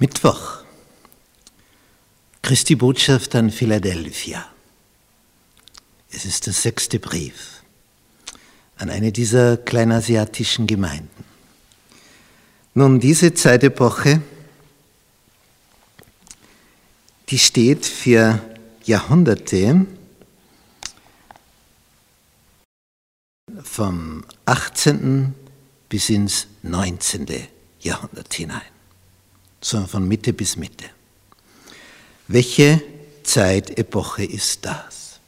[0.00, 0.64] Mittwoch.
[2.40, 4.50] Christi Botschaft an Philadelphia.
[6.10, 7.62] Es ist der sechste Brief
[8.78, 11.24] an eine dieser kleinasiatischen Gemeinden.
[12.72, 14.22] Nun, diese Zeitepoche,
[17.28, 18.40] die steht für
[18.84, 19.84] Jahrhunderte
[23.62, 25.34] vom 18.
[25.90, 27.26] bis ins 19.
[27.80, 28.79] Jahrhundert hinein
[29.60, 30.86] sondern von Mitte bis Mitte.
[32.28, 32.80] Welche
[33.22, 35.20] Zeitepoche ist das?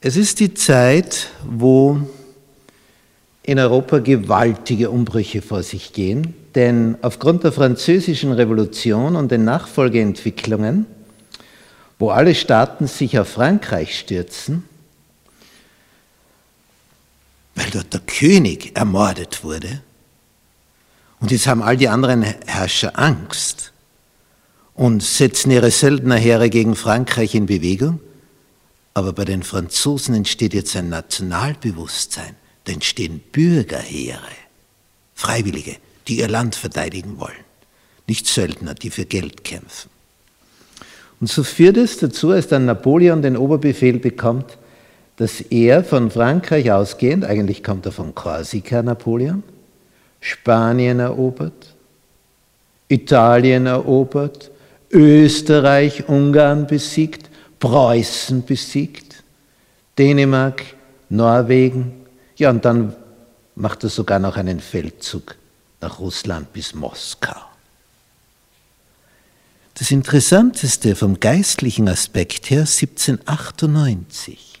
[0.00, 2.00] Es ist die Zeit, wo
[3.42, 10.86] in Europa gewaltige Umbrüche vor sich gehen, denn aufgrund der französischen Revolution und den Nachfolgeentwicklungen,
[11.98, 14.64] wo alle Staaten sich auf Frankreich stürzen,
[17.54, 19.80] weil dort der König ermordet wurde,
[21.20, 23.72] und jetzt haben all die anderen Herrscher Angst
[24.74, 28.00] und setzen ihre Söldnerheere gegen Frankreich in Bewegung.
[28.94, 32.36] Aber bei den Franzosen entsteht jetzt ein Nationalbewusstsein.
[32.64, 34.20] Da entstehen Bürgerheere,
[35.14, 35.76] Freiwillige,
[36.08, 37.32] die ihr Land verteidigen wollen.
[38.06, 39.90] Nicht Söldner, die für Geld kämpfen.
[41.20, 44.58] Und so führt es dazu, als dann Napoleon den Oberbefehl bekommt,
[45.16, 49.42] dass er von Frankreich ausgehend, eigentlich kommt er von Korsika, Napoleon,
[50.26, 51.74] Spanien erobert,
[52.88, 54.50] Italien erobert,
[54.90, 59.22] Österreich, Ungarn besiegt, Preußen besiegt,
[59.96, 60.64] Dänemark,
[61.10, 61.92] Norwegen,
[62.36, 62.96] ja und dann
[63.54, 65.36] macht er sogar noch einen Feldzug
[65.80, 67.40] nach Russland bis Moskau.
[69.74, 74.60] Das Interessanteste vom geistlichen Aspekt her, 1798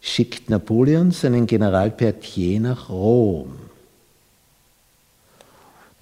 [0.00, 3.70] schickt Napoleon seinen General Pertier nach Rom.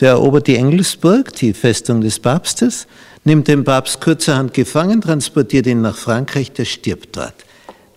[0.00, 2.86] Der erobert die Engelsburg, die Festung des Papstes,
[3.24, 7.34] nimmt den Papst kurzerhand gefangen, transportiert ihn nach Frankreich, der stirbt dort.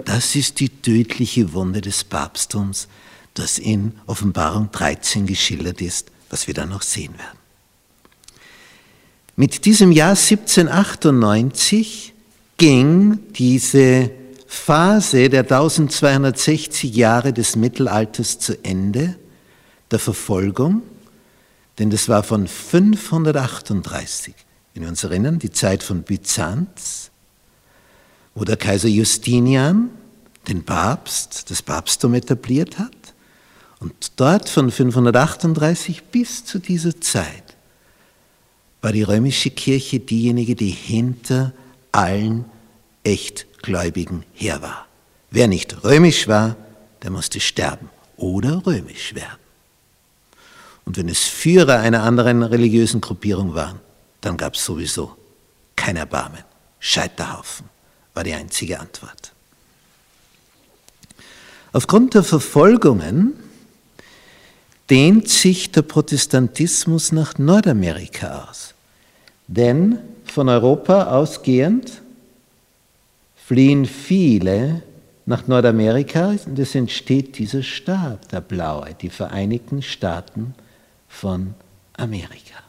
[0.03, 2.89] Das ist die tödliche Wunde des Papsttums,
[3.33, 7.39] das in Offenbarung 13 geschildert ist, was wir dann noch sehen werden.
[9.37, 12.13] Mit diesem Jahr 1798
[12.57, 14.11] ging diese
[14.45, 19.15] Phase der 1260 Jahre des Mittelalters zu Ende,
[19.89, 20.83] der Verfolgung,
[21.79, 24.33] denn das war von 538,
[24.73, 27.11] wenn wir uns erinnern, die Zeit von Byzanz,
[28.35, 29.89] wo der Kaiser Justinian
[30.47, 32.91] den Papst, das Papsttum etabliert hat.
[33.79, 37.55] Und dort von 538 bis zu dieser Zeit
[38.81, 41.53] war die römische Kirche diejenige, die hinter
[41.91, 42.45] allen
[43.03, 44.87] Echtgläubigen her war.
[45.31, 46.55] Wer nicht römisch war,
[47.01, 49.42] der musste sterben oder römisch werden.
[50.85, 53.79] Und wenn es Führer einer anderen religiösen Gruppierung waren,
[54.21, 55.15] dann gab es sowieso
[55.75, 56.43] kein Erbarmen.
[56.79, 57.69] Scheiterhaufen
[58.13, 59.31] war die einzige Antwort.
[61.71, 63.33] Aufgrund der Verfolgungen
[64.89, 68.73] dehnt sich der Protestantismus nach Nordamerika aus.
[69.47, 72.01] Denn von Europa ausgehend
[73.35, 74.83] fliehen viele
[75.25, 80.53] nach Nordamerika und es entsteht dieser Staat, der blaue, die Vereinigten Staaten
[81.13, 81.53] von
[81.93, 82.59] Amerika.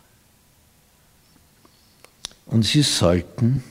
[2.46, 3.64] Und sie sollten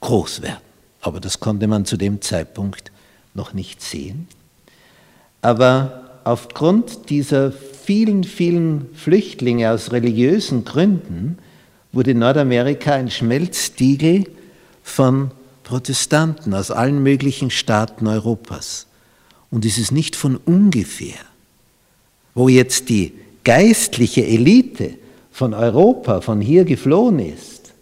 [0.00, 0.62] groß werden.
[1.00, 2.90] Aber das konnte man zu dem Zeitpunkt
[3.34, 4.26] noch nicht sehen.
[5.42, 11.38] Aber aufgrund dieser vielen, vielen Flüchtlinge aus religiösen Gründen
[11.92, 14.24] wurde Nordamerika ein Schmelztiegel
[14.82, 15.30] von
[15.62, 18.86] Protestanten aus allen möglichen Staaten Europas.
[19.50, 21.20] Und es ist nicht von ungefähr,
[22.34, 23.12] wo jetzt die
[23.48, 24.98] geistliche Elite
[25.32, 27.72] von Europa, von hier geflohen ist,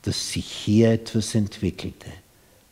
[0.00, 2.10] dass sich hier etwas entwickelte.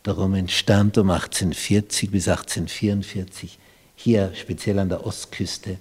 [0.02, 3.58] Darum entstand um 1840 bis 1844
[3.96, 5.76] hier speziell an der Ostküste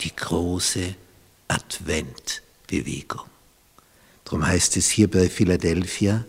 [0.00, 0.94] die große
[1.46, 3.26] Adventbewegung.
[4.24, 6.24] Darum heißt es hier bei Philadelphia,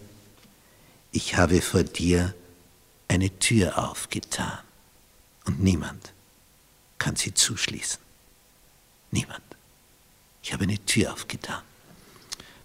[1.13, 2.33] ich habe vor dir
[3.07, 4.59] eine Tür aufgetan
[5.45, 6.11] und niemand
[6.97, 8.03] kann sie zuschließen.
[9.13, 9.43] Niemand.
[10.41, 11.61] Ich habe eine Tür aufgetan.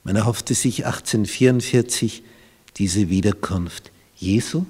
[0.03, 2.23] Man erhoffte sich 1844
[2.79, 4.65] diese Wiederkunft Jesu.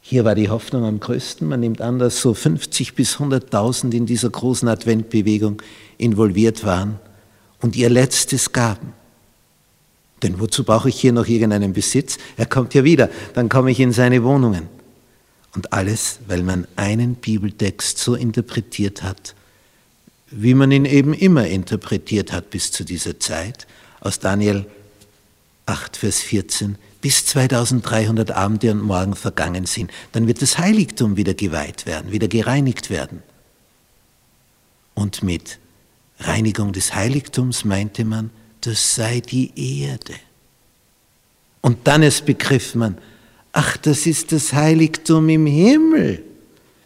[0.00, 1.46] Hier war die Hoffnung am größten.
[1.46, 5.60] Man nimmt an, dass so 50 bis 100.000 in dieser großen Adventbewegung
[5.98, 6.98] involviert waren
[7.60, 8.94] und ihr Letztes gaben.
[10.22, 12.16] Denn wozu brauche ich hier noch irgendeinen Besitz?
[12.38, 14.68] Er kommt ja wieder, dann komme ich in seine Wohnungen.
[15.54, 19.34] Und alles, weil man einen Bibeltext so interpretiert hat,
[20.30, 23.66] wie man ihn eben immer interpretiert hat bis zu dieser Zeit,
[24.00, 24.66] aus Daniel
[25.66, 31.34] 8, Vers 14, bis 2300 Abende und Morgen vergangen sind, dann wird das Heiligtum wieder
[31.34, 33.22] geweiht werden, wieder gereinigt werden.
[34.94, 35.58] Und mit
[36.18, 38.30] Reinigung des Heiligtums meinte man,
[38.62, 40.14] das sei die Erde.
[41.60, 42.96] Und dann es begriff man,
[43.52, 46.22] ach, das ist das Heiligtum im Himmel.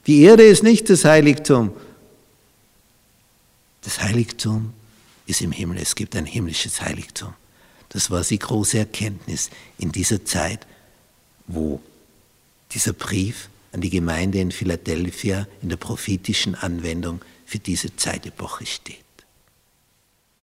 [0.07, 1.73] Die Erde ist nicht das Heiligtum.
[3.83, 4.73] Das Heiligtum
[5.27, 5.79] ist im Himmel.
[5.79, 7.35] Es gibt ein himmlisches Heiligtum.
[7.89, 10.67] Das war die große Erkenntnis in dieser Zeit,
[11.47, 11.81] wo
[12.73, 19.05] dieser Brief an die Gemeinde in Philadelphia in der prophetischen Anwendung für diese Zeitepoche steht.